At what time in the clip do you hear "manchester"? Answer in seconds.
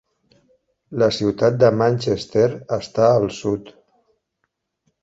1.83-2.49